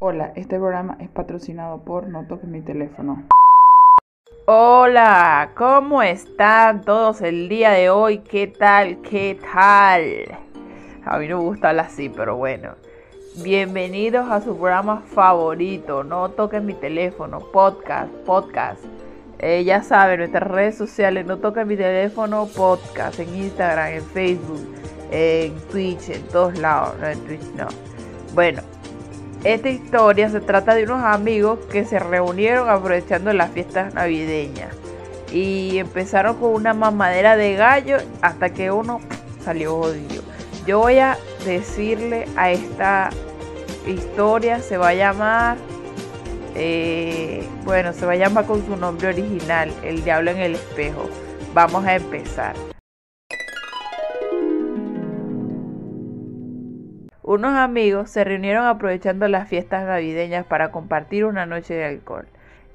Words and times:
Hola, 0.00 0.32
este 0.36 0.56
programa 0.58 0.96
es 1.00 1.08
patrocinado 1.08 1.82
por 1.82 2.06
No 2.06 2.24
Toques 2.24 2.48
Mi 2.48 2.60
Teléfono. 2.60 3.24
Hola, 4.46 5.50
¿cómo 5.56 6.02
están 6.04 6.82
todos 6.82 7.20
el 7.20 7.48
día 7.48 7.72
de 7.72 7.90
hoy? 7.90 8.18
¿Qué 8.18 8.46
tal? 8.46 9.02
¿Qué 9.02 9.36
tal? 9.52 10.38
A 11.04 11.18
mí 11.18 11.26
no 11.26 11.38
me 11.38 11.44
gusta 11.46 11.70
hablar 11.70 11.86
así, 11.86 12.08
pero 12.08 12.36
bueno. 12.36 12.76
Bienvenidos 13.42 14.30
a 14.30 14.40
su 14.40 14.56
programa 14.56 15.00
favorito, 15.00 16.04
No 16.04 16.28
Toques 16.28 16.62
Mi 16.62 16.74
Teléfono, 16.74 17.40
podcast, 17.40 18.12
podcast. 18.24 18.80
Eh, 19.40 19.64
ya 19.64 19.82
saben, 19.82 20.20
nuestras 20.20 20.48
redes 20.48 20.76
sociales, 20.76 21.26
No 21.26 21.38
Toques 21.38 21.66
Mi 21.66 21.76
Teléfono, 21.76 22.46
podcast, 22.46 23.18
en 23.18 23.34
Instagram, 23.34 23.94
en 23.94 24.04
Facebook, 24.04 24.64
en 25.10 25.58
Twitch, 25.72 26.08
en 26.10 26.22
todos 26.28 26.56
lados. 26.56 26.94
No, 27.00 27.08
en 27.08 27.18
Twitch 27.24 27.42
no. 27.56 27.66
Bueno, 28.32 28.62
esta 29.44 29.68
historia 29.68 30.28
se 30.30 30.40
trata 30.40 30.74
de 30.74 30.84
unos 30.84 31.04
amigos 31.04 31.60
que 31.70 31.84
se 31.84 31.98
reunieron 31.98 32.68
aprovechando 32.68 33.32
las 33.32 33.50
fiestas 33.50 33.94
navideñas 33.94 34.74
y 35.32 35.78
empezaron 35.78 36.36
con 36.36 36.52
una 36.52 36.74
mamadera 36.74 37.36
de 37.36 37.54
gallo 37.54 37.98
hasta 38.22 38.50
que 38.50 38.70
uno 38.70 39.00
salió 39.44 39.76
jodido. 39.76 40.22
Yo 40.66 40.80
voy 40.80 40.98
a 40.98 41.16
decirle 41.44 42.26
a 42.36 42.50
esta 42.50 43.10
historia, 43.86 44.60
se 44.60 44.76
va 44.76 44.88
a 44.88 44.94
llamar, 44.94 45.56
eh, 46.54 47.46
bueno, 47.64 47.92
se 47.92 48.06
va 48.06 48.12
a 48.12 48.16
llamar 48.16 48.44
con 48.46 48.64
su 48.66 48.76
nombre 48.76 49.08
original, 49.08 49.72
El 49.82 50.02
Diablo 50.04 50.30
en 50.30 50.38
el 50.38 50.54
Espejo. 50.56 51.08
Vamos 51.54 51.84
a 51.86 51.94
empezar. 51.94 52.54
Unos 57.28 57.58
amigos 57.58 58.08
se 58.08 58.24
reunieron 58.24 58.64
aprovechando 58.64 59.28
las 59.28 59.50
fiestas 59.50 59.84
navideñas 59.84 60.46
para 60.46 60.70
compartir 60.70 61.26
una 61.26 61.44
noche 61.44 61.74
de 61.74 61.84
alcohol 61.84 62.26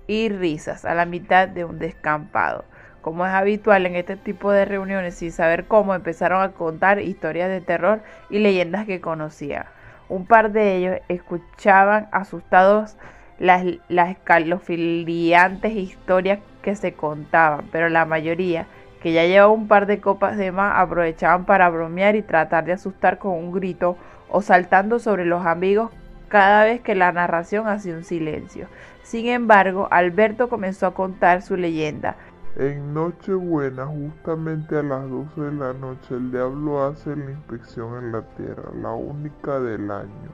y 0.05 0.29
risas 0.29 0.85
a 0.85 0.93
la 0.93 1.07
mitad 1.07 1.47
de 1.47 1.65
un 1.65 1.79
descampado. 1.79 2.63
Como 3.01 3.25
es 3.25 3.33
habitual 3.33 3.87
en 3.87 3.95
este 3.95 4.15
tipo 4.15 4.51
de 4.51 4.65
reuniones, 4.65 5.15
sin 5.15 5.31
saber 5.31 5.65
cómo, 5.65 5.95
empezaron 5.95 6.43
a 6.43 6.51
contar 6.51 6.99
historias 6.99 7.49
de 7.49 7.61
terror 7.61 8.03
y 8.29 8.37
leyendas 8.37 8.85
que 8.85 9.01
conocían. 9.01 9.65
Un 10.07 10.27
par 10.27 10.51
de 10.51 10.75
ellos 10.75 10.97
escuchaban 11.07 12.07
asustados 12.11 12.95
las, 13.39 13.65
las 13.89 14.11
escalofriantes 14.11 15.73
historias 15.73 16.37
que 16.61 16.75
se 16.75 16.93
contaban, 16.93 17.69
pero 17.71 17.89
la 17.89 18.05
mayoría, 18.05 18.67
que 19.03 19.11
ya 19.11 19.25
llevaba 19.25 19.51
un 19.51 19.67
par 19.67 19.85
de 19.85 19.99
copas 19.99 20.37
de 20.37 20.53
más, 20.53 20.75
aprovechaban 20.77 21.43
para 21.43 21.69
bromear 21.69 22.15
y 22.15 22.21
tratar 22.21 22.63
de 22.63 22.71
asustar 22.71 23.17
con 23.17 23.33
un 23.33 23.51
grito 23.51 23.97
o 24.29 24.41
saltando 24.41 24.97
sobre 24.97 25.25
los 25.25 25.45
amigos 25.45 25.91
cada 26.29 26.63
vez 26.63 26.79
que 26.79 26.95
la 26.95 27.11
narración 27.11 27.67
hacía 27.67 27.95
un 27.95 28.05
silencio. 28.05 28.67
Sin 29.01 29.27
embargo, 29.27 29.89
Alberto 29.91 30.47
comenzó 30.47 30.87
a 30.87 30.93
contar 30.93 31.41
su 31.41 31.57
leyenda. 31.57 32.15
En 32.55 32.93
Nochebuena, 32.93 33.85
justamente 33.87 34.77
a 34.77 34.83
las 34.83 35.09
12 35.09 35.41
de 35.41 35.51
la 35.51 35.73
noche, 35.73 36.15
el 36.15 36.31
diablo 36.31 36.85
hace 36.85 37.13
la 37.13 37.29
inspección 37.29 38.05
en 38.05 38.11
la 38.13 38.21
tierra, 38.37 38.71
la 38.81 38.93
única 38.93 39.59
del 39.59 39.91
año. 39.91 40.31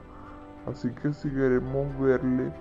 Así 0.70 0.90
que 1.02 1.12
si 1.12 1.28
queremos 1.28 1.88
verle, 2.00 2.52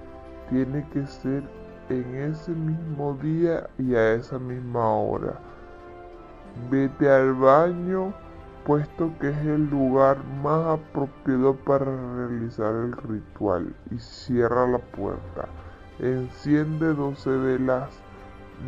tiene 0.49 0.83
que 0.91 1.05
ser 1.05 1.43
en 1.89 2.15
ese 2.15 2.49
mismo 2.49 3.13
día 3.21 3.69
y 3.77 3.93
a 3.93 4.15
esa 4.15 4.39
misma 4.39 4.91
hora. 4.91 5.39
Vete 6.69 7.09
al 7.09 7.33
baño 7.33 8.13
puesto 8.65 9.11
que 9.19 9.29
es 9.29 9.37
el 9.37 9.69
lugar 9.69 10.17
más 10.43 10.79
apropiado 10.79 11.55
para 11.55 11.85
realizar 11.85 12.75
el 12.75 12.93
ritual 12.93 13.75
y 13.89 13.97
cierra 13.97 14.67
la 14.67 14.77
puerta. 14.77 15.47
Enciende 15.99 16.93
12 16.93 17.29
velas 17.29 17.89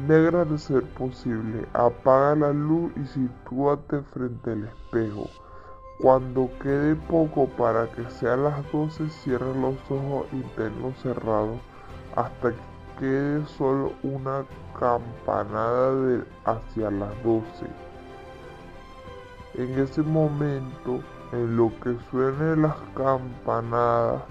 negras 0.08 0.50
de 0.50 0.58
ser 0.58 0.84
posible, 0.94 1.68
apaga 1.74 2.36
la 2.36 2.54
luz 2.54 2.92
y 2.96 3.06
sitúate 3.06 4.02
frente 4.14 4.52
al 4.52 4.64
espejo. 4.64 5.28
Cuando 6.00 6.50
quede 6.62 6.96
poco 6.96 7.48
para 7.50 7.88
que 7.92 8.10
sean 8.10 8.46
las 8.46 8.72
12, 8.72 9.08
cierra 9.10 9.54
los 9.54 9.76
ojos 9.92 10.26
internos 10.32 10.98
cerrados 11.02 11.60
hasta 12.16 12.50
que 12.50 12.71
quede 13.02 13.44
solo 13.58 13.94
una 14.04 14.46
campanada 14.80 15.96
de 15.96 16.24
hacia 16.46 16.92
las 16.92 17.24
12. 17.24 17.44
En 19.56 19.80
ese 19.80 20.04
momento, 20.04 21.04
en 21.32 21.58
lo 21.58 21.72
que 21.82 21.98
suenen 22.12 22.62
las 22.62 22.76
campanadas, 22.96 24.22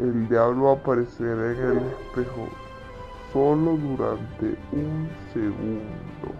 el 0.00 0.28
diablo 0.28 0.72
aparecerá 0.72 1.52
en 1.52 1.58
el 1.58 1.78
espejo 1.78 2.48
solo 3.32 3.76
durante 3.76 4.58
un 4.72 5.08
segundo. 5.32 6.34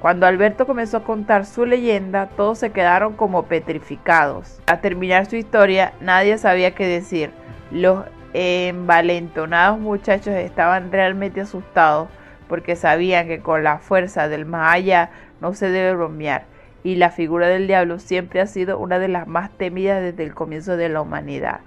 Cuando 0.00 0.26
Alberto 0.26 0.66
comenzó 0.66 0.96
a 0.96 1.04
contar 1.04 1.46
su 1.46 1.64
leyenda, 1.64 2.28
todos 2.30 2.58
se 2.58 2.72
quedaron 2.72 3.14
como 3.14 3.44
petrificados. 3.44 4.60
Al 4.66 4.80
terminar 4.80 5.26
su 5.26 5.36
historia, 5.36 5.94
nadie 6.00 6.36
sabía 6.36 6.74
qué 6.74 6.88
decir. 6.88 7.30
Los 7.70 8.04
envalentonados 8.34 9.78
muchachos 9.78 10.34
estaban 10.34 10.90
realmente 10.90 11.40
asustados 11.40 12.08
porque 12.48 12.76
sabían 12.76 13.28
que 13.28 13.40
con 13.40 13.62
la 13.62 13.78
fuerza 13.78 14.28
del 14.28 14.44
más 14.44 14.74
allá 14.74 15.10
no 15.40 15.54
se 15.54 15.70
debe 15.70 15.94
bromear, 15.94 16.44
y 16.82 16.96
la 16.96 17.10
figura 17.10 17.48
del 17.48 17.66
diablo 17.66 17.98
siempre 17.98 18.40
ha 18.40 18.46
sido 18.46 18.78
una 18.78 18.98
de 18.98 19.08
las 19.08 19.26
más 19.26 19.50
temidas 19.56 20.02
desde 20.02 20.24
el 20.24 20.34
comienzo 20.34 20.76
de 20.76 20.88
la 20.88 21.00
humanidad. 21.00 21.60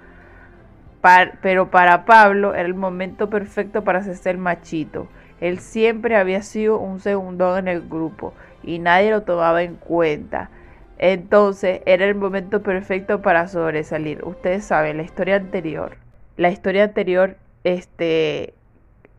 pero 1.42 1.70
para 1.70 2.04
Pablo 2.04 2.54
era 2.54 2.66
el 2.66 2.74
momento 2.74 3.30
perfecto 3.30 3.82
para 3.82 4.00
hacerse 4.00 4.30
el 4.30 4.38
machito. 4.38 5.08
Él 5.40 5.58
siempre 5.58 6.16
había 6.16 6.42
sido 6.42 6.78
un 6.78 7.00
segundón 7.00 7.58
en 7.60 7.68
el 7.68 7.88
grupo 7.88 8.34
y 8.62 8.78
nadie 8.78 9.10
lo 9.10 9.22
tomaba 9.22 9.62
en 9.62 9.76
cuenta. 9.76 10.50
Entonces 10.98 11.80
era 11.86 12.04
el 12.04 12.16
momento 12.16 12.62
perfecto 12.62 13.22
para 13.22 13.46
sobresalir. 13.48 14.24
Ustedes 14.24 14.64
saben, 14.64 14.96
la 14.96 15.04
historia 15.04 15.36
anterior. 15.36 16.07
La 16.38 16.50
historia 16.50 16.84
anterior, 16.84 17.36
este, 17.64 18.54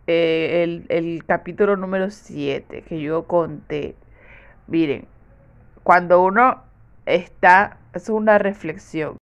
eh, 0.07 0.63
el, 0.63 0.85
el 0.87 1.25
capítulo 1.25 1.75
número 1.75 2.11
7 2.11 2.83
que 2.83 3.01
yo 3.01 3.27
conté. 3.27 3.95
Miren, 4.67 5.05
cuando 5.83 6.23
uno 6.23 6.63
está, 7.05 7.77
es 7.93 8.07
una 8.07 8.37
reflexión. 8.37 9.17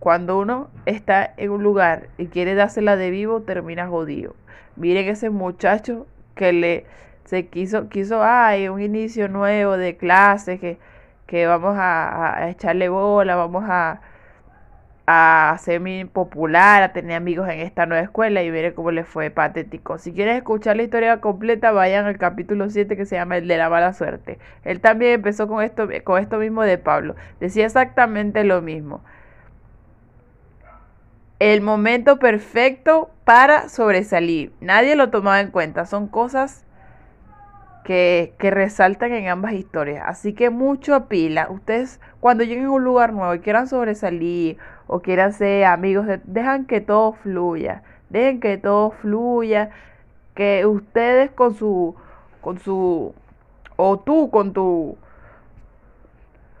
Cuando 0.00 0.36
uno 0.36 0.70
está 0.84 1.32
en 1.36 1.52
un 1.52 1.62
lugar 1.62 2.08
y 2.18 2.26
quiere 2.26 2.56
dársela 2.56 2.96
de 2.96 3.10
vivo, 3.10 3.42
termina 3.42 3.86
jodido. 3.86 4.34
Miren 4.74 5.06
ese 5.06 5.30
muchacho 5.30 6.08
que 6.34 6.52
le 6.52 6.86
se 7.26 7.46
quiso, 7.46 7.88
quiso, 7.90 8.24
ay, 8.24 8.68
un 8.68 8.80
inicio 8.82 9.28
nuevo 9.28 9.76
de 9.76 9.96
clase, 9.96 10.58
que, 10.58 10.78
que 11.28 11.46
vamos 11.46 11.76
a, 11.78 12.38
a 12.38 12.50
echarle 12.50 12.88
bola, 12.88 13.36
vamos 13.36 13.62
a, 13.68 14.00
a 15.06 15.58
muy 15.80 16.04
popular, 16.04 16.82
a 16.82 16.92
tener 16.92 17.16
amigos 17.16 17.48
en 17.48 17.60
esta 17.60 17.86
nueva 17.86 18.04
escuela 18.04 18.42
y 18.42 18.50
ver 18.50 18.74
cómo 18.74 18.90
le 18.92 19.04
fue 19.04 19.30
patético. 19.30 19.98
Si 19.98 20.12
quieres 20.12 20.36
escuchar 20.36 20.76
la 20.76 20.84
historia 20.84 21.20
completa, 21.20 21.72
vayan 21.72 22.06
al 22.06 22.18
capítulo 22.18 22.70
7 22.70 22.96
que 22.96 23.06
se 23.06 23.16
llama 23.16 23.38
El 23.38 23.48
de 23.48 23.56
la 23.56 23.68
mala 23.68 23.92
suerte. 23.94 24.38
Él 24.64 24.80
también 24.80 25.14
empezó 25.14 25.48
con 25.48 25.62
esto, 25.62 25.88
con 26.04 26.22
esto 26.22 26.38
mismo 26.38 26.62
de 26.62 26.78
Pablo. 26.78 27.16
Decía 27.40 27.66
exactamente 27.66 28.44
lo 28.44 28.62
mismo. 28.62 29.02
El 31.40 31.60
momento 31.60 32.20
perfecto 32.20 33.10
para 33.24 33.68
sobresalir. 33.68 34.52
Nadie 34.60 34.94
lo 34.94 35.10
tomaba 35.10 35.40
en 35.40 35.50
cuenta. 35.50 35.86
Son 35.86 36.06
cosas 36.06 36.64
que, 37.82 38.34
que, 38.38 38.52
resaltan 38.52 39.10
en 39.12 39.26
ambas 39.26 39.54
historias. 39.54 40.04
Así 40.06 40.34
que 40.34 40.50
mucho 40.50 41.08
pila. 41.08 41.48
Ustedes 41.50 42.00
cuando 42.20 42.44
lleguen 42.44 42.66
a 42.66 42.70
un 42.70 42.84
lugar 42.84 43.12
nuevo 43.12 43.34
y 43.34 43.40
quieran 43.40 43.66
sobresalir 43.66 44.56
o 44.92 45.00
quieran 45.00 45.32
ser 45.32 45.64
amigos, 45.64 46.06
dejan 46.24 46.66
que 46.66 46.82
todo 46.82 47.14
fluya, 47.14 47.82
dejen 48.10 48.40
que 48.40 48.58
todo 48.58 48.90
fluya, 48.90 49.70
que 50.34 50.66
ustedes 50.66 51.30
con 51.30 51.54
su, 51.54 51.94
con 52.42 52.58
su, 52.58 53.14
o 53.76 54.00
tú 54.00 54.28
con 54.30 54.52
tu, 54.52 54.98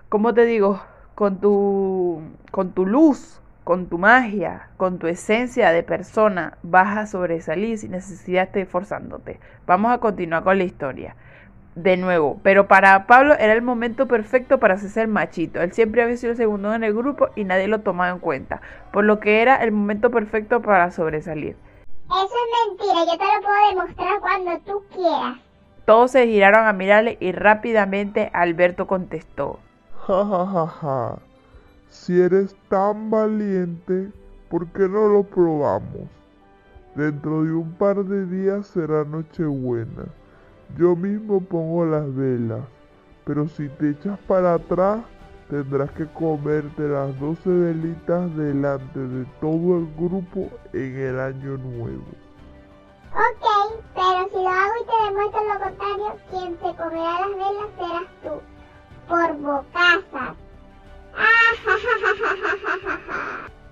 ¿cómo 0.08 0.32
te 0.32 0.46
digo? 0.46 0.80
Con 1.14 1.42
tu, 1.42 2.22
con 2.50 2.72
tu 2.72 2.86
luz, 2.86 3.38
con 3.64 3.88
tu 3.88 3.98
magia, 3.98 4.70
con 4.78 4.98
tu 4.98 5.08
esencia 5.08 5.70
de 5.70 5.82
persona, 5.82 6.56
vas 6.62 6.96
a 6.96 7.06
sobresalir 7.06 7.76
sin 7.76 7.90
necesidad 7.90 8.48
de 8.48 8.62
esforzándote. 8.62 9.40
Vamos 9.66 9.92
a 9.92 9.98
continuar 9.98 10.42
con 10.42 10.56
la 10.56 10.64
historia 10.64 11.16
de 11.74 11.96
nuevo. 11.96 12.38
Pero 12.42 12.68
para 12.68 13.06
Pablo 13.06 13.34
era 13.34 13.52
el 13.52 13.62
momento 13.62 14.06
perfecto 14.06 14.58
para 14.58 14.74
hacerse 14.74 15.02
el 15.02 15.08
machito. 15.08 15.60
Él 15.60 15.72
siempre 15.72 16.02
había 16.02 16.16
sido 16.16 16.32
el 16.32 16.36
segundo 16.36 16.74
en 16.74 16.84
el 16.84 16.94
grupo 16.94 17.28
y 17.36 17.44
nadie 17.44 17.68
lo 17.68 17.80
tomaba 17.80 18.10
en 18.10 18.18
cuenta. 18.18 18.60
Por 18.92 19.04
lo 19.04 19.20
que 19.20 19.42
era 19.42 19.56
el 19.56 19.72
momento 19.72 20.10
perfecto 20.10 20.62
para 20.62 20.90
sobresalir. 20.90 21.56
Eso 22.06 22.24
es 22.24 22.68
mentira, 22.68 23.04
yo 23.10 23.18
te 23.18 23.24
lo 23.24 23.42
puedo 23.42 23.68
demostrar 23.70 24.20
cuando 24.20 24.58
tú 24.66 24.84
quieras. 24.94 25.38
Todos 25.86 26.10
se 26.10 26.26
giraron 26.26 26.66
a 26.66 26.72
mirarle 26.72 27.16
y 27.20 27.32
rápidamente 27.32 28.30
Alberto 28.32 28.86
contestó. 28.86 29.58
Ja, 30.06 30.24
ja, 30.24 30.46
ja, 30.46 30.66
ja. 30.66 31.18
Si 31.88 32.20
eres 32.20 32.54
tan 32.68 33.10
valiente, 33.10 34.10
¿Por 34.52 34.66
qué 34.66 34.86
no 34.86 35.08
lo 35.08 35.22
probamos? 35.22 36.10
Dentro 36.94 37.42
de 37.42 37.54
un 37.54 37.72
par 37.72 38.04
de 38.04 38.26
días 38.26 38.66
será 38.66 39.02
Nochebuena. 39.02 40.04
Yo 40.76 40.96
mismo 40.96 41.40
pongo 41.40 41.84
las 41.84 42.14
velas, 42.14 42.62
pero 43.24 43.46
si 43.48 43.68
te 43.68 43.90
echas 43.90 44.18
para 44.26 44.54
atrás, 44.54 45.00
tendrás 45.50 45.90
que 45.92 46.06
comerte 46.06 46.88
las 46.88 47.18
12 47.20 47.48
velitas 47.48 48.34
delante 48.36 48.98
de 48.98 49.26
todo 49.40 49.78
el 49.78 49.88
grupo 49.96 50.48
en 50.72 50.98
el 50.98 51.20
año 51.20 51.58
nuevo. 51.58 52.04
Ok, 53.12 53.82
pero 53.94 54.28
si 54.30 54.36
lo 54.36 54.48
hago 54.48 54.72
y 54.80 54.86
te 54.86 55.04
demuestro 55.04 55.40
lo 55.44 55.60
contrario, 55.60 56.16
quien 56.30 56.52
se 56.56 56.82
comerá 56.82 57.20
las 57.20 57.30
velas 57.30 57.70
serás 57.76 58.08
tú. 58.22 58.40
Por 59.08 59.36
bocazas. 59.38 60.36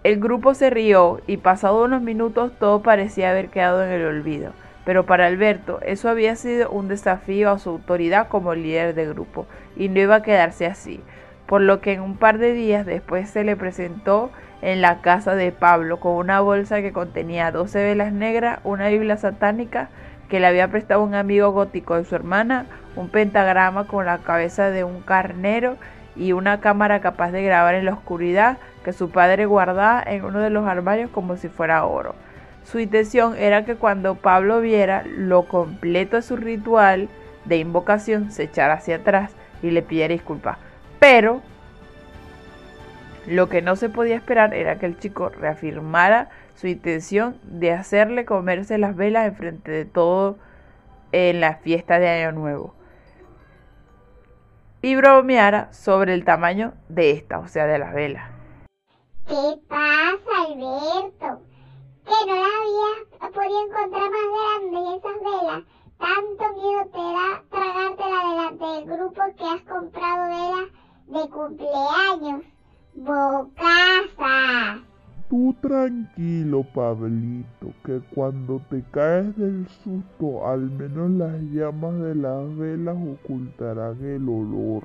El 0.03 0.19
grupo 0.19 0.55
se 0.55 0.71
rió 0.71 1.21
y 1.27 1.37
pasado 1.37 1.85
unos 1.85 2.03
minutos 2.03 2.53
todo 2.59 2.83
parecía 2.83 3.31
haber 3.31 3.51
quedado 3.51 3.85
en 3.85 3.91
el 3.91 4.07
olvido. 4.07 4.53
Pero 4.85 5.07
para 5.07 5.27
Alberto 5.27 5.79
eso 5.83 6.09
había 6.09 6.37
sido 6.37 6.71
un 6.71 6.89
desafío 6.89 7.51
a 7.51 7.59
su 7.59 7.71
autoridad 7.71 8.29
como 8.29 8.55
líder 8.55 8.95
de 8.95 9.07
grupo 9.09 9.47
y 9.77 9.89
no 9.89 10.01
iba 10.01 10.17
a 10.17 10.23
quedarse 10.23 10.67
así, 10.67 11.01
por 11.47 11.61
lo 11.61 11.81
que 11.81 11.93
en 11.93 12.01
un 12.01 12.17
par 12.17 12.39
de 12.39 12.53
días 12.53 12.87
después 12.87 13.29
se 13.31 13.45
le 13.45 13.57
presentó 13.57 14.31
en 14.63 14.81
la 14.81 15.01
casa 15.01 15.35
de 15.35 15.53
Pablo 15.53 16.01
con 16.01 16.13
una 16.13 16.41
bolsa 16.41 16.83
que 16.83 16.93
contenía 16.93 17.51
12 17.51 17.83
velas 17.83 18.13
negras, 18.13 18.61
una 18.65 18.89
Biblia 18.89 19.17
satánica 19.17 19.89
que 20.29 20.41
le 20.41 20.47
había 20.47 20.69
prestado 20.69 21.03
un 21.03 21.15
amigo 21.15 21.51
gótico 21.51 21.97
de 21.97 22.05
su 22.05 22.15
hermana, 22.15 22.67
un 22.97 23.09
pentagrama 23.09 23.87
con 23.87 24.07
la 24.07 24.19
cabeza 24.19 24.71
de 24.71 24.85
un 24.85 25.01
carnero 25.01 25.77
y 26.17 26.33
una 26.33 26.61
cámara 26.61 27.01
capaz 27.01 27.33
de 27.33 27.43
grabar 27.43 27.75
en 27.75 27.85
la 27.85 27.95
oscuridad 27.95 28.59
que 28.85 28.93
su 28.93 29.11
padre 29.11 29.47
guardaba 29.47 30.03
en 30.07 30.25
uno 30.25 30.39
de 30.39 30.51
los 30.51 30.67
armarios 30.67 31.11
como 31.11 31.37
si 31.37 31.49
fuera 31.49 31.85
oro. 31.85 32.15
Su 32.71 32.79
intención 32.79 33.37
era 33.37 33.65
que 33.65 33.75
cuando 33.75 34.15
Pablo 34.15 34.61
viera 34.61 35.03
lo 35.05 35.49
completo 35.49 36.15
de 36.15 36.23
su 36.23 36.37
ritual 36.37 37.09
de 37.45 37.57
invocación 37.57 38.31
se 38.31 38.45
echara 38.45 38.75
hacia 38.75 38.97
atrás 38.97 39.33
y 39.61 39.73
le 39.73 39.83
pidiera 39.83 40.13
disculpas. 40.13 40.57
Pero 41.01 41.43
lo 43.27 43.49
que 43.49 43.61
no 43.61 43.75
se 43.75 43.89
podía 43.89 44.15
esperar 44.15 44.55
era 44.55 44.79
que 44.79 44.87
el 44.87 44.99
chico 45.01 45.31
reafirmara 45.31 46.29
su 46.55 46.69
intención 46.69 47.39
de 47.43 47.73
hacerle 47.73 48.25
comerse 48.25 48.79
las 48.79 48.95
velas 48.95 49.27
enfrente 49.27 49.73
de 49.73 49.85
todo 49.85 50.39
en 51.11 51.41
la 51.41 51.57
fiesta 51.57 51.99
de 51.99 52.09
Año 52.09 52.31
Nuevo 52.31 52.75
y 54.81 54.95
bromeara 54.95 55.73
sobre 55.73 56.15
el 56.15 56.25
tamaño 56.25 56.75
de 56.89 57.11
esta, 57.11 57.41
o 57.41 57.49
sea, 57.49 57.67
de 57.67 57.81
las 57.81 57.93
velas. 57.93 58.31
¿Qué 59.27 59.59
pasa, 59.69 60.21
Alberto? 60.47 61.40
Encontrar 63.51 64.09
más 64.11 64.29
grandes 64.37 65.03
esas 65.03 65.19
velas. 65.23 65.65
Tanto 65.99 66.45
miedo 66.55 66.83
te 66.93 66.99
da 66.99 67.43
tragártela 67.51 68.19
delante 68.31 68.65
del 68.65 68.85
grupo 68.97 69.23
que 69.37 69.45
has 69.45 69.63
comprado 69.63 70.21
velas 70.29 70.69
de 71.09 71.29
cumpleaños. 71.31 72.45
Bocazas. 72.95 74.81
Tú 75.29 75.55
tranquilo, 75.61 76.65
Pablito, 76.73 77.73
que 77.85 78.01
cuando 78.15 78.61
te 78.71 78.85
caes 78.93 79.37
del 79.37 79.67
susto, 79.69 80.49
al 80.49 80.71
menos 80.71 81.11
las 81.11 81.41
llamas 81.53 82.01
de 82.01 82.15
las 82.15 82.57
velas 82.57 82.97
ocultarán 82.97 83.99
el 84.05 84.29
olor. 84.29 84.85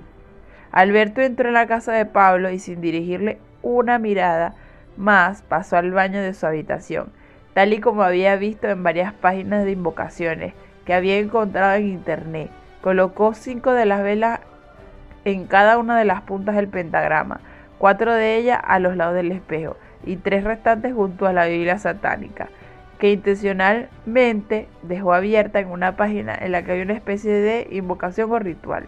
Alberto 0.71 1.21
entró 1.21 1.47
en 1.47 1.53
la 1.53 1.67
casa 1.67 1.94
de 1.94 2.06
Pablo 2.06 2.50
y 2.50 2.59
sin 2.59 2.81
dirigirle 2.81 3.39
una 3.62 4.00
mirada 4.00 4.56
más 4.97 5.44
pasó 5.44 5.77
al 5.77 5.91
baño 5.91 6.21
de 6.21 6.33
su 6.33 6.45
habitación, 6.45 7.12
tal 7.56 7.72
y 7.72 7.80
como 7.80 8.04
había 8.04 8.36
visto 8.36 8.68
en 8.68 8.84
varias 8.84 9.13
páginas 9.13 9.63
de 9.63 9.72
invocaciones 9.72 10.54
que 10.84 10.94
había 10.94 11.18
encontrado 11.18 11.75
en 11.75 11.88
internet. 11.88 12.52
Colocó 12.81 13.34
cinco 13.34 13.72
de 13.72 13.86
las 13.86 14.04
velas 14.04 14.42
en 15.24 15.48
cada 15.48 15.78
una 15.78 15.98
de 15.98 16.04
las 16.04 16.22
puntas 16.22 16.57
del 16.57 16.68
pentagrama, 16.68 17.40
cuatro 17.78 18.13
de 18.13 18.36
ellas 18.36 18.60
a 18.62 18.80
los 18.80 18.98
lados 18.98 19.16
del 19.16 19.31
espejo 19.31 19.78
y 20.04 20.18
tres 20.18 20.44
restantes 20.44 20.94
junto 20.94 21.28
a 21.28 21.34
la 21.34 21.46
Biblia 21.46 21.80
satánica, 21.80 22.50
que 23.00 23.13
intencionalmente 23.13 24.68
dejó 24.84 25.13
abierta 25.13 25.62
en 25.62 25.69
una 25.69 25.96
página 25.96 26.36
en 26.36 26.51
la 26.51 26.63
que 26.63 26.74
había 26.74 26.84
una 26.84 26.94
especie 26.94 27.31
de 27.31 27.68
invocación 27.72 28.30
o 28.34 28.38
ritual. 28.38 28.86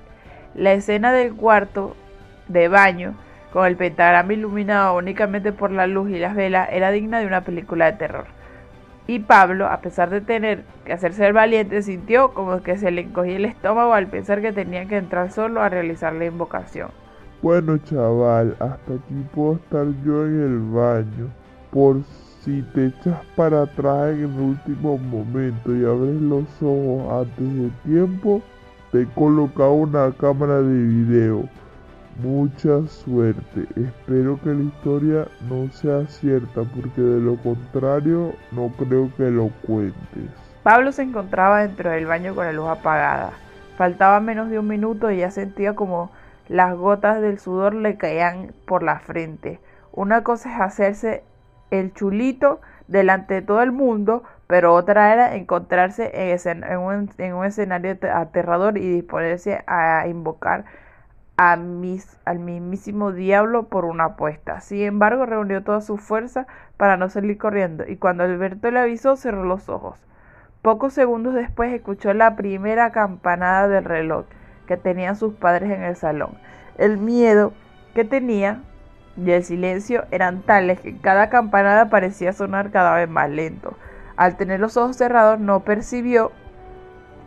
La 0.55 0.73
escena 0.73 1.13
del 1.13 1.33
cuarto 1.33 1.95
de 2.49 2.67
baño, 2.67 3.15
con 3.53 3.65
el 3.65 3.77
pentagrama 3.77 4.33
iluminado 4.33 4.97
únicamente 4.97 5.53
por 5.53 5.71
la 5.71 5.87
luz 5.87 6.11
y 6.11 6.19
las 6.19 6.35
velas, 6.35 6.67
era 6.73 6.91
digna 6.91 7.19
de 7.19 7.27
una 7.27 7.45
película 7.45 7.85
de 7.85 7.97
terror. 7.97 8.36
Y 9.07 9.19
Pablo, 9.19 9.67
a 9.67 9.79
pesar 9.79 10.09
de 10.09 10.19
tener 10.19 10.63
que 10.85 10.91
hacerse 10.91 11.25
el 11.25 11.31
valiente, 11.31 11.81
sintió 11.81 12.33
como 12.33 12.61
que 12.61 12.77
se 12.77 12.91
le 12.91 13.01
encogía 13.01 13.37
el 13.37 13.45
estómago 13.45 13.93
al 13.93 14.07
pensar 14.07 14.41
que 14.41 14.51
tenía 14.51 14.85
que 14.85 14.97
entrar 14.97 15.31
solo 15.31 15.61
a 15.61 15.69
realizar 15.69 16.11
la 16.13 16.25
invocación. 16.25 16.89
Bueno, 17.41 17.77
chaval, 17.77 18.57
hasta 18.59 18.93
aquí 18.95 19.25
puedo 19.33 19.53
estar 19.53 19.85
yo 20.03 20.25
en 20.25 20.41
el 20.41 20.59
baño. 20.73 21.29
Por 21.71 22.03
si 22.41 22.63
te 22.73 22.87
echas 22.87 23.19
para 23.37 23.61
atrás 23.61 24.09
en 24.13 24.23
el 24.23 24.39
último 24.39 24.97
momento 24.97 25.73
y 25.73 25.85
abres 25.85 26.21
los 26.21 26.45
ojos 26.61 27.27
antes 27.27 27.55
de 27.55 27.69
tiempo, 27.85 28.41
te 28.91 29.03
he 29.03 29.05
colocado 29.05 29.73
una 29.73 30.11
cámara 30.11 30.61
de 30.61 30.83
video. 30.83 31.49
Mucha 32.19 32.87
suerte. 32.87 33.67
Espero 33.75 34.39
que 34.41 34.49
la 34.49 34.63
historia 34.63 35.27
no 35.47 35.71
sea 35.71 36.07
cierta 36.07 36.63
porque 36.63 36.99
de 36.99 37.21
lo 37.21 37.35
contrario 37.37 38.33
no 38.51 38.69
creo 38.75 39.11
que 39.15 39.29
lo 39.29 39.49
cuentes. 39.67 40.31
Pablo 40.63 40.91
se 40.91 41.03
encontraba 41.03 41.61
dentro 41.61 41.91
del 41.91 42.07
baño 42.07 42.33
con 42.33 42.45
la 42.45 42.53
luz 42.53 42.69
apagada. 42.69 43.33
Faltaba 43.77 44.19
menos 44.19 44.49
de 44.49 44.57
un 44.57 44.67
minuto 44.67 45.11
y 45.11 45.17
ya 45.17 45.29
sentía 45.29 45.75
como 45.75 46.09
las 46.47 46.75
gotas 46.75 47.21
del 47.21 47.37
sudor 47.37 47.75
le 47.75 47.97
caían 47.97 48.51
por 48.65 48.81
la 48.81 48.97
frente. 48.99 49.59
Una 49.91 50.23
cosa 50.23 50.49
es 50.55 50.59
hacerse 50.59 51.23
el 51.69 51.93
chulito 51.93 52.61
delante 52.87 53.35
de 53.35 53.41
todo 53.43 53.61
el 53.61 53.71
mundo, 53.71 54.23
pero 54.47 54.73
otra 54.73 55.13
era 55.13 55.35
encontrarse 55.35 56.09
en, 56.13 56.77
un, 56.79 57.45
escenario 57.45 57.95
aterrador 58.11 58.79
y 58.79 58.89
disponerse 58.89 59.63
a 59.67 60.07
invocar 60.07 60.65
a 61.37 61.55
mis, 61.55 62.17
al 62.25 62.39
mismísimo 62.39 63.11
diablo 63.11 63.67
por 63.67 63.85
una 63.85 64.05
apuesta. 64.05 64.59
Sin 64.59 64.81
embargo, 64.81 65.25
reunió 65.25 65.63
toda 65.63 65.81
su 65.81 65.97
fuerza 65.97 66.47
para 66.77 66.97
no 66.97 67.09
salir 67.09 67.37
corriendo 67.37 67.85
y 67.87 67.97
cuando 67.97 68.23
Alberto 68.23 68.71
le 68.71 68.79
avisó 68.79 69.15
cerró 69.15 69.43
los 69.43 69.69
ojos. 69.69 69.99
Pocos 70.63 70.93
segundos 70.93 71.35
después 71.35 71.71
escuchó 71.71 72.13
la 72.13 72.35
primera 72.35 72.91
campanada 72.91 73.67
del 73.67 73.85
reloj 73.85 74.25
que 74.65 74.77
tenían 74.77 75.15
sus 75.15 75.35
padres 75.35 75.71
en 75.71 75.83
el 75.83 75.95
salón. 75.95 76.31
El 76.77 76.97
miedo 76.97 77.53
que 77.93 78.03
tenía 78.03 78.63
y 79.15 79.31
el 79.31 79.43
silencio 79.43 80.05
eran 80.11 80.41
tales 80.41 80.79
que 80.81 80.97
cada 80.97 81.29
campanada 81.29 81.89
parecía 81.89 82.33
sonar 82.33 82.71
cada 82.71 82.95
vez 82.95 83.09
más 83.09 83.29
lento. 83.29 83.77
Al 84.15 84.37
tener 84.37 84.59
los 84.59 84.75
ojos 84.75 84.97
cerrados 84.97 85.39
no 85.39 85.61
percibió 85.61 86.31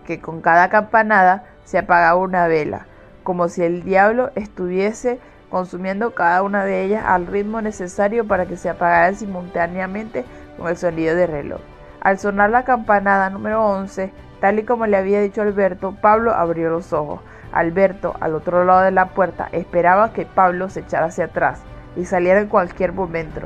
que 0.04 0.20
con 0.20 0.40
cada 0.40 0.68
campanada 0.68 1.44
se 1.64 1.78
apagaba 1.78 2.16
una 2.16 2.48
vela, 2.48 2.86
como 3.22 3.48
si 3.48 3.62
el 3.62 3.82
diablo 3.82 4.30
estuviese 4.34 5.18
consumiendo 5.50 6.14
cada 6.14 6.42
una 6.42 6.64
de 6.64 6.84
ellas 6.84 7.04
al 7.04 7.26
ritmo 7.26 7.60
necesario 7.60 8.26
para 8.26 8.46
que 8.46 8.56
se 8.56 8.70
apagaran 8.70 9.16
simultáneamente 9.16 10.24
con 10.56 10.68
el 10.68 10.76
sonido 10.76 11.16
del 11.16 11.30
reloj. 11.30 11.60
Al 12.00 12.18
sonar 12.18 12.50
la 12.50 12.64
campanada 12.64 13.28
número 13.28 13.66
11, 13.66 14.12
tal 14.40 14.58
y 14.58 14.64
como 14.64 14.86
le 14.86 14.96
había 14.96 15.20
dicho 15.20 15.42
Alberto, 15.42 15.94
Pablo 16.00 16.32
abrió 16.32 16.70
los 16.70 16.92
ojos. 16.92 17.20
Alberto, 17.52 18.14
al 18.20 18.34
otro 18.34 18.64
lado 18.64 18.82
de 18.82 18.92
la 18.92 19.06
puerta, 19.06 19.48
esperaba 19.52 20.12
que 20.12 20.24
Pablo 20.24 20.70
se 20.70 20.80
echara 20.80 21.06
hacia 21.06 21.26
atrás 21.26 21.60
y 21.96 22.04
saliera 22.04 22.40
en 22.40 22.48
cualquier 22.48 22.92
momento. 22.92 23.42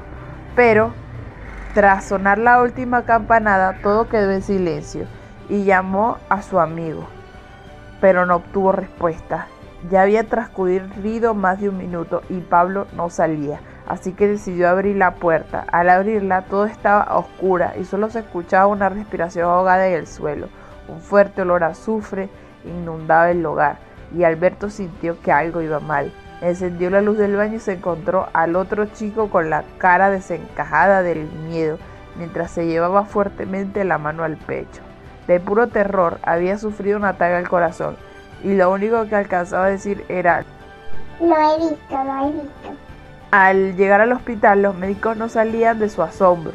Pero, 0.54 0.92
tras 1.72 2.04
sonar 2.04 2.38
la 2.38 2.62
última 2.62 3.04
campanada, 3.04 3.78
todo 3.82 4.08
quedó 4.08 4.30
en 4.30 4.42
silencio 4.42 5.06
y 5.48 5.64
llamó 5.64 6.18
a 6.28 6.42
su 6.42 6.60
amigo, 6.60 7.06
pero 8.00 8.26
no 8.26 8.36
obtuvo 8.36 8.72
respuesta. 8.72 9.48
Ya 9.90 10.00
había 10.00 10.24
transcurrido 10.24 11.34
más 11.34 11.60
de 11.60 11.68
un 11.68 11.76
minuto 11.76 12.22
y 12.30 12.40
Pablo 12.40 12.86
no 12.96 13.10
salía, 13.10 13.60
así 13.86 14.12
que 14.12 14.26
decidió 14.26 14.70
abrir 14.70 14.96
la 14.96 15.16
puerta. 15.16 15.66
Al 15.70 15.90
abrirla 15.90 16.42
todo 16.42 16.64
estaba 16.64 17.02
a 17.02 17.18
oscura 17.18 17.74
y 17.78 17.84
solo 17.84 18.08
se 18.08 18.20
escuchaba 18.20 18.66
una 18.66 18.88
respiración 18.88 19.46
ahogada 19.46 19.86
en 19.86 19.94
el 19.94 20.06
suelo. 20.06 20.48
Un 20.88 21.02
fuerte 21.02 21.42
olor 21.42 21.64
a 21.64 21.68
azufre 21.68 22.30
inundaba 22.64 23.30
el 23.30 23.44
hogar 23.44 23.76
y 24.16 24.24
Alberto 24.24 24.70
sintió 24.70 25.20
que 25.20 25.32
algo 25.32 25.60
iba 25.60 25.80
mal. 25.80 26.10
Encendió 26.40 26.88
la 26.88 27.02
luz 27.02 27.18
del 27.18 27.36
baño 27.36 27.56
y 27.56 27.60
se 27.60 27.74
encontró 27.74 28.28
al 28.32 28.56
otro 28.56 28.86
chico 28.86 29.28
con 29.28 29.50
la 29.50 29.64
cara 29.76 30.10
desencajada 30.10 31.02
del 31.02 31.30
miedo, 31.46 31.78
mientras 32.16 32.50
se 32.50 32.66
llevaba 32.66 33.04
fuertemente 33.04 33.84
la 33.84 33.98
mano 33.98 34.24
al 34.24 34.36
pecho. 34.38 34.80
De 35.26 35.40
puro 35.40 35.68
terror 35.68 36.18
había 36.22 36.56
sufrido 36.56 36.96
un 36.96 37.04
ataque 37.04 37.34
al 37.34 37.48
corazón 37.48 37.96
y 38.42 38.54
lo 38.54 38.70
único 38.70 39.06
que 39.08 39.16
alcanzaba 39.16 39.66
a 39.66 39.70
decir 39.70 40.04
era 40.08 40.44
Lo 41.20 41.36
he 41.36 41.58
visto, 41.58 42.04
lo 42.04 42.26
he 42.26 42.32
visto. 42.32 42.74
Al 43.30 43.76
llegar 43.76 44.00
al 44.00 44.12
hospital, 44.12 44.62
los 44.62 44.76
médicos 44.76 45.16
no 45.16 45.28
salían 45.28 45.78
de 45.78 45.88
su 45.88 46.02
asombro. 46.02 46.52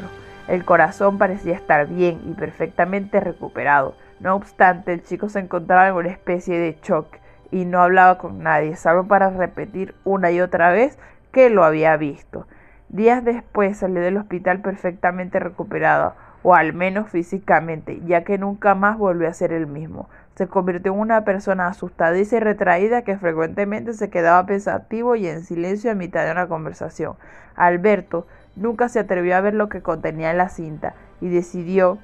El 0.48 0.64
corazón 0.64 1.18
parecía 1.18 1.54
estar 1.54 1.86
bien 1.86 2.20
y 2.26 2.32
perfectamente 2.32 3.20
recuperado. 3.20 3.94
No 4.18 4.34
obstante, 4.34 4.92
el 4.92 5.02
chico 5.02 5.28
se 5.28 5.40
encontraba 5.40 5.88
en 5.88 5.94
una 5.94 6.08
especie 6.08 6.58
de 6.58 6.78
shock 6.82 7.06
y 7.50 7.64
no 7.64 7.82
hablaba 7.82 8.18
con 8.18 8.42
nadie, 8.42 8.76
salvo 8.76 9.06
para 9.06 9.30
repetir 9.30 9.94
una 10.04 10.30
y 10.30 10.40
otra 10.40 10.70
vez 10.70 10.98
que 11.32 11.50
lo 11.50 11.64
había 11.64 11.96
visto. 11.96 12.46
Días 12.88 13.24
después 13.24 13.78
salió 13.78 14.00
del 14.00 14.16
hospital 14.16 14.60
perfectamente 14.60 15.38
recuperado, 15.38 16.14
o 16.42 16.54
al 16.54 16.72
menos 16.72 17.08
físicamente, 17.10 18.00
ya 18.04 18.24
que 18.24 18.38
nunca 18.38 18.74
más 18.74 18.98
volvió 18.98 19.28
a 19.28 19.34
ser 19.34 19.52
el 19.52 19.66
mismo. 19.66 20.08
Se 20.40 20.48
convirtió 20.48 20.94
en 20.94 20.98
una 20.98 21.22
persona 21.22 21.66
asustadiza 21.66 22.38
y 22.38 22.40
retraída 22.40 23.02
que 23.02 23.18
frecuentemente 23.18 23.92
se 23.92 24.08
quedaba 24.08 24.46
pensativo 24.46 25.14
y 25.14 25.26
en 25.26 25.44
silencio 25.44 25.90
a 25.90 25.94
mitad 25.94 26.24
de 26.24 26.32
una 26.32 26.48
conversación. 26.48 27.16
Alberto 27.56 28.26
nunca 28.56 28.88
se 28.88 29.00
atrevió 29.00 29.36
a 29.36 29.42
ver 29.42 29.52
lo 29.52 29.68
que 29.68 29.82
contenía 29.82 30.32
la 30.32 30.48
cinta 30.48 30.94
y 31.20 31.28
decidió 31.28 31.98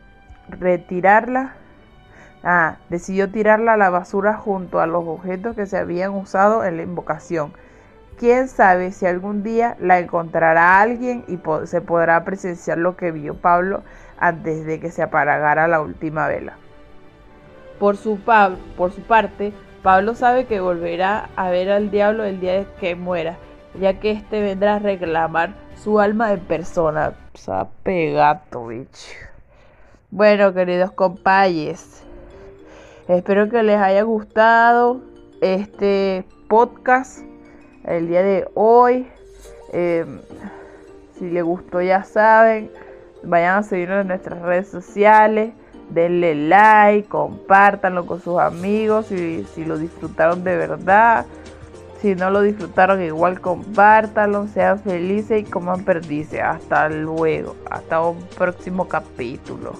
retirarla. 0.50 1.54
Ah, 2.44 2.76
decidió 2.90 3.32
tirarla 3.32 3.72
a 3.72 3.78
la 3.78 3.88
basura 3.88 4.34
junto 4.34 4.80
a 4.80 4.86
los 4.86 5.06
objetos 5.06 5.56
que 5.56 5.64
se 5.64 5.78
habían 5.78 6.12
usado 6.12 6.62
en 6.62 6.76
la 6.76 6.82
invocación. 6.82 7.54
Quién 8.18 8.48
sabe 8.48 8.92
si 8.92 9.06
algún 9.06 9.44
día 9.44 9.78
la 9.80 9.98
encontrará 9.98 10.82
alguien 10.82 11.24
y 11.26 11.40
se 11.64 11.80
podrá 11.80 12.22
presenciar 12.24 12.76
lo 12.76 12.98
que 12.98 13.12
vio 13.12 13.40
Pablo 13.40 13.82
antes 14.18 14.66
de 14.66 14.78
que 14.78 14.90
se 14.90 15.02
apagara 15.02 15.66
la 15.68 15.80
última 15.80 16.28
vela. 16.28 16.58
Por 17.78 17.96
su, 17.96 18.18
por 18.76 18.92
su 18.92 19.02
parte, 19.02 19.52
Pablo 19.82 20.14
sabe 20.14 20.46
que 20.46 20.60
volverá 20.60 21.30
a 21.36 21.50
ver 21.50 21.70
al 21.70 21.90
diablo 21.90 22.24
el 22.24 22.40
día 22.40 22.64
que 22.80 22.94
muera, 22.96 23.36
ya 23.78 24.00
que 24.00 24.10
éste 24.10 24.40
vendrá 24.40 24.76
a 24.76 24.78
reclamar 24.78 25.54
su 25.76 26.00
alma 26.00 26.32
en 26.32 26.40
persona. 26.40 27.12
Sape 27.34 28.12
gato, 28.12 28.66
bitch. 28.66 29.14
Bueno, 30.10 30.54
queridos 30.54 30.92
compayes, 30.92 32.02
espero 33.06 33.48
que 33.48 33.62
les 33.62 33.76
haya 33.76 34.02
gustado 34.02 35.02
este 35.40 36.24
podcast 36.48 37.20
el 37.84 38.08
día 38.08 38.22
de 38.22 38.48
hoy. 38.54 39.06
Em, 39.72 40.20
si 41.18 41.28
les 41.28 41.44
gustó, 41.44 41.82
ya 41.82 42.02
saben, 42.04 42.70
vayan 43.22 43.58
a 43.58 43.62
seguirnos 43.62 44.00
en 44.00 44.08
nuestras 44.08 44.40
redes 44.40 44.68
sociales 44.68 45.52
denle 45.90 46.34
like, 46.34 47.08
compártanlo 47.08 48.06
con 48.06 48.20
sus 48.20 48.38
amigos 48.38 49.06
si, 49.06 49.44
si 49.54 49.64
lo 49.64 49.78
disfrutaron 49.78 50.44
de 50.44 50.56
verdad. 50.56 51.26
Si 52.00 52.14
no 52.14 52.30
lo 52.30 52.42
disfrutaron, 52.42 53.02
igual 53.02 53.40
compártanlo, 53.40 54.48
sean 54.48 54.78
felices 54.80 55.40
y 55.40 55.44
coman 55.44 55.84
perdices. 55.84 56.40
Hasta 56.42 56.88
luego, 56.88 57.56
hasta 57.70 58.00
un 58.00 58.18
próximo 58.36 58.86
capítulo. 58.86 59.72